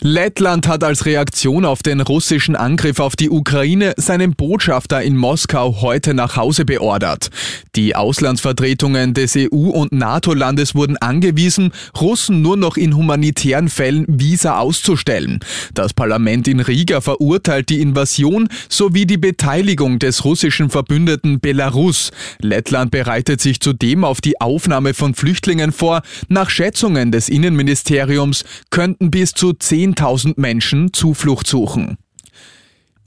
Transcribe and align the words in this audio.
Lettland 0.00 0.68
hat 0.68 0.84
als 0.84 1.06
Reaktion 1.06 1.64
auf 1.64 1.82
den 1.82 2.02
russischen 2.02 2.54
Angriff 2.54 3.00
auf 3.00 3.16
die 3.16 3.30
Ukraine 3.30 3.94
seinen 3.96 4.34
Botschafter 4.34 5.02
in 5.02 5.16
Moskau 5.16 5.80
heute 5.80 6.12
nach 6.12 6.36
Hause 6.36 6.66
beordert. 6.66 7.30
Die 7.76 7.96
Auslandsvertretungen 7.96 9.14
des 9.14 9.36
EU- 9.36 9.70
und 9.70 9.92
NATO-Landes 9.92 10.74
wurden 10.74 10.98
angewiesen, 10.98 11.72
Russen 11.98 12.42
nur 12.42 12.58
noch 12.58 12.76
in 12.76 12.94
humanitären 12.94 13.70
Fällen 13.70 14.04
Visa 14.06 14.58
auszustellen. 14.58 15.40
Das 15.72 15.94
Parlament 15.94 16.46
in 16.46 16.60
Riga 16.60 17.00
verurteilt 17.00 17.70
die 17.70 17.80
Invasion 17.80 18.48
sowie 18.68 19.06
die 19.06 19.18
Beteiligung 19.18 19.98
des 19.98 20.24
russischen 20.24 20.68
Verbündeten 20.68 21.40
Belarus. 21.40 22.10
Lettland 22.40 22.90
bereitet 22.90 23.40
sich 23.40 23.60
zudem 23.60 24.04
auf 24.04 24.20
die 24.20 24.40
Aufnahme 24.42 24.92
von 24.92 25.14
Flüchtlingen 25.14 25.72
vor. 25.72 26.02
Nach 26.28 26.50
Schätzungen 26.50 27.12
des 27.12 27.30
Innenministeriums 27.30 28.44
könnten 28.70 29.10
bis 29.10 29.32
zu 29.32 29.54
10 29.54 29.85
10.000 29.94 30.34
Menschen 30.36 30.92
Zuflucht 30.92 31.46
suchen. 31.46 31.96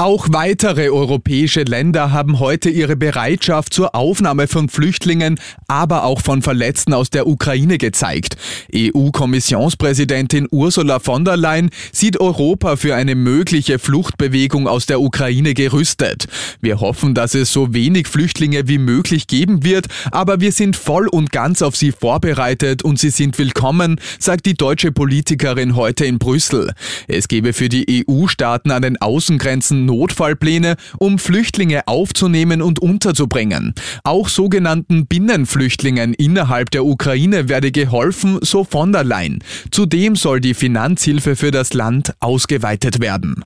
Auch 0.00 0.28
weitere 0.30 0.90
europäische 0.90 1.62
Länder 1.62 2.12
haben 2.12 2.38
heute 2.38 2.70
ihre 2.70 2.94
Bereitschaft 2.94 3.74
zur 3.74 3.96
Aufnahme 3.96 4.46
von 4.46 4.68
Flüchtlingen, 4.68 5.40
aber 5.66 6.04
auch 6.04 6.20
von 6.20 6.40
Verletzten 6.40 6.94
aus 6.94 7.10
der 7.10 7.26
Ukraine 7.26 7.78
gezeigt. 7.78 8.36
EU-Kommissionspräsidentin 8.72 10.46
Ursula 10.52 11.00
von 11.00 11.24
der 11.24 11.36
Leyen 11.36 11.70
sieht 11.90 12.20
Europa 12.20 12.76
für 12.76 12.94
eine 12.94 13.16
mögliche 13.16 13.80
Fluchtbewegung 13.80 14.68
aus 14.68 14.86
der 14.86 15.00
Ukraine 15.00 15.52
gerüstet. 15.52 16.28
Wir 16.60 16.78
hoffen, 16.78 17.14
dass 17.14 17.34
es 17.34 17.52
so 17.52 17.74
wenig 17.74 18.06
Flüchtlinge 18.06 18.68
wie 18.68 18.78
möglich 18.78 19.26
geben 19.26 19.64
wird, 19.64 19.88
aber 20.12 20.40
wir 20.40 20.52
sind 20.52 20.76
voll 20.76 21.08
und 21.08 21.32
ganz 21.32 21.60
auf 21.60 21.74
sie 21.74 21.90
vorbereitet 21.90 22.84
und 22.84 23.00
sie 23.00 23.10
sind 23.10 23.36
willkommen, 23.36 24.00
sagt 24.20 24.46
die 24.46 24.54
deutsche 24.54 24.92
Politikerin 24.92 25.74
heute 25.74 26.04
in 26.04 26.20
Brüssel. 26.20 26.72
Es 27.08 27.26
gebe 27.26 27.52
für 27.52 27.68
die 27.68 28.06
EU-Staaten 28.08 28.70
an 28.70 28.82
den 28.82 28.96
Außengrenzen 29.02 29.87
Notfallpläne, 29.88 30.76
um 30.98 31.18
Flüchtlinge 31.18 31.88
aufzunehmen 31.88 32.62
und 32.62 32.78
unterzubringen. 32.78 33.74
Auch 34.04 34.28
sogenannten 34.28 35.06
Binnenflüchtlingen 35.06 36.14
innerhalb 36.14 36.70
der 36.70 36.84
Ukraine 36.84 37.48
werde 37.48 37.72
geholfen, 37.72 38.38
so 38.42 38.64
von 38.64 38.92
der 38.92 39.04
Leyen. 39.04 39.42
Zudem 39.70 40.14
soll 40.14 40.40
die 40.40 40.54
Finanzhilfe 40.54 41.36
für 41.36 41.50
das 41.50 41.72
Land 41.72 42.14
ausgeweitet 42.20 43.00
werden. 43.00 43.42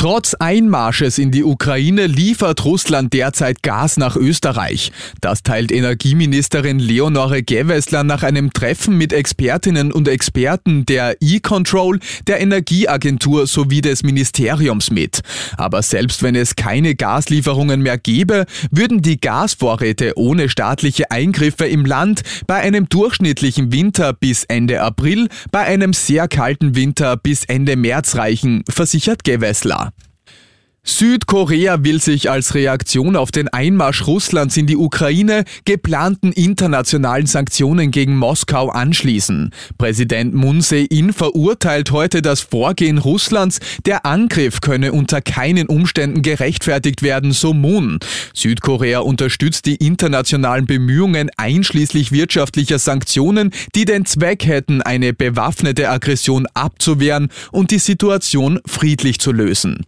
Trotz 0.00 0.34
Einmarsches 0.34 1.18
in 1.18 1.32
die 1.32 1.42
Ukraine 1.42 2.06
liefert 2.06 2.64
Russland 2.64 3.12
derzeit 3.12 3.64
Gas 3.64 3.96
nach 3.96 4.14
Österreich. 4.14 4.92
Das 5.20 5.42
teilt 5.42 5.72
Energieministerin 5.72 6.78
Leonore 6.78 7.42
Gewessler 7.42 8.04
nach 8.04 8.22
einem 8.22 8.52
Treffen 8.52 8.96
mit 8.96 9.12
Expertinnen 9.12 9.90
und 9.90 10.06
Experten 10.06 10.86
der 10.86 11.16
E-Control, 11.20 11.98
der 12.28 12.40
Energieagentur 12.40 13.48
sowie 13.48 13.80
des 13.80 14.04
Ministeriums 14.04 14.92
mit. 14.92 15.22
Aber 15.56 15.82
selbst 15.82 16.22
wenn 16.22 16.36
es 16.36 16.54
keine 16.54 16.94
Gaslieferungen 16.94 17.82
mehr 17.82 17.98
gäbe, 17.98 18.46
würden 18.70 19.02
die 19.02 19.20
Gasvorräte 19.20 20.12
ohne 20.14 20.48
staatliche 20.48 21.10
Eingriffe 21.10 21.66
im 21.66 21.84
Land 21.84 22.22
bei 22.46 22.54
einem 22.54 22.88
durchschnittlichen 22.88 23.72
Winter 23.72 24.12
bis 24.12 24.44
Ende 24.44 24.80
April, 24.80 25.26
bei 25.50 25.62
einem 25.62 25.92
sehr 25.92 26.28
kalten 26.28 26.76
Winter 26.76 27.16
bis 27.16 27.42
Ende 27.46 27.74
März 27.74 28.14
reichen, 28.14 28.62
versichert 28.70 29.24
Gewessler. 29.24 29.87
Südkorea 30.88 31.84
will 31.84 32.00
sich 32.00 32.30
als 32.30 32.54
Reaktion 32.54 33.14
auf 33.14 33.30
den 33.30 33.48
Einmarsch 33.48 34.06
Russlands 34.06 34.56
in 34.56 34.66
die 34.66 34.78
Ukraine 34.78 35.44
geplanten 35.66 36.32
internationalen 36.32 37.26
Sanktionen 37.26 37.90
gegen 37.90 38.16
Moskau 38.16 38.70
anschließen. 38.70 39.52
Präsident 39.76 40.32
Moon 40.32 40.60
Jae-in 40.60 41.12
verurteilt 41.12 41.90
heute 41.90 42.22
das 42.22 42.40
Vorgehen 42.40 42.96
Russlands. 42.96 43.60
Der 43.84 44.06
Angriff 44.06 44.62
könne 44.62 44.92
unter 44.92 45.20
keinen 45.20 45.66
Umständen 45.66 46.22
gerechtfertigt 46.22 47.02
werden, 47.02 47.32
so 47.32 47.52
Moon. 47.52 47.98
Südkorea 48.32 49.00
unterstützt 49.00 49.66
die 49.66 49.76
internationalen 49.76 50.64
Bemühungen 50.64 51.28
einschließlich 51.36 52.12
wirtschaftlicher 52.12 52.78
Sanktionen, 52.78 53.50
die 53.74 53.84
den 53.84 54.06
Zweck 54.06 54.46
hätten, 54.46 54.80
eine 54.80 55.12
bewaffnete 55.12 55.90
Aggression 55.90 56.46
abzuwehren 56.54 57.28
und 57.52 57.72
die 57.72 57.78
Situation 57.78 58.58
friedlich 58.66 59.20
zu 59.20 59.32
lösen. 59.32 59.84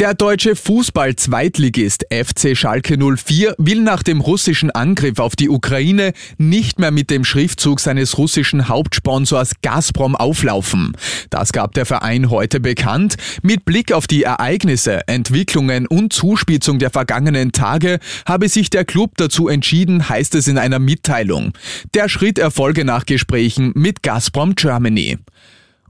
Der 0.00 0.14
deutsche 0.14 0.54
Fußball-Zweitligist 0.54 2.06
FC 2.12 2.56
Schalke 2.56 2.96
04 2.96 3.56
will 3.58 3.80
nach 3.80 4.04
dem 4.04 4.20
russischen 4.20 4.70
Angriff 4.70 5.18
auf 5.18 5.34
die 5.34 5.48
Ukraine 5.48 6.12
nicht 6.36 6.78
mehr 6.78 6.92
mit 6.92 7.10
dem 7.10 7.24
Schriftzug 7.24 7.80
seines 7.80 8.16
russischen 8.16 8.68
Hauptsponsors 8.68 9.54
Gazprom 9.60 10.14
auflaufen. 10.14 10.96
Das 11.30 11.50
gab 11.50 11.74
der 11.74 11.84
Verein 11.84 12.30
heute 12.30 12.60
bekannt. 12.60 13.16
Mit 13.42 13.64
Blick 13.64 13.90
auf 13.90 14.06
die 14.06 14.22
Ereignisse, 14.22 15.00
Entwicklungen 15.08 15.88
und 15.88 16.12
Zuspitzung 16.12 16.78
der 16.78 16.90
vergangenen 16.90 17.50
Tage 17.50 17.98
habe 18.24 18.48
sich 18.48 18.70
der 18.70 18.84
Club 18.84 19.14
dazu 19.16 19.48
entschieden, 19.48 20.08
heißt 20.08 20.36
es 20.36 20.46
in 20.46 20.58
einer 20.58 20.78
Mitteilung. 20.78 21.54
Der 21.94 22.08
Schritt 22.08 22.38
erfolge 22.38 22.84
nach 22.84 23.04
Gesprächen 23.04 23.72
mit 23.74 24.04
Gazprom 24.04 24.54
Germany. 24.54 25.18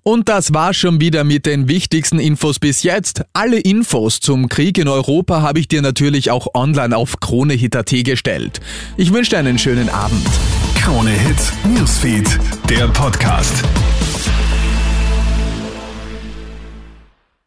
Und 0.03 0.29
das 0.29 0.55
war 0.55 0.75
schon 0.75 1.01
wieder 1.01 1.25
mit 1.25 1.47
den 1.47 1.69
wichtigsten 1.69 2.19
Infos 2.19 2.59
bis 2.59 2.83
jetzt. 2.83 3.23
Alle 3.33 3.59
Infos 3.59 4.21
zum 4.21 4.49
Krieg 4.49 4.79
in 4.79 4.89
Europa 4.89 5.43
habe 5.43 5.61
ich 5.61 5.69
dir 5.69 5.83
natürlich 5.83 6.31
auch 6.31 6.55
online 6.55 6.97
auf 6.97 7.21
KroneHit.at 7.21 7.91
gestellt. 8.05 8.61
Ich 8.97 9.13
wünsche 9.13 9.31
dir 9.31 9.39
einen 9.39 9.59
schönen 9.59 9.89
Abend. 9.89 10.27
Krone 10.77 11.11
Hit 11.11 11.53
Newsfeed, 11.65 12.39
der 12.71 12.89
Podcast. 12.89 13.65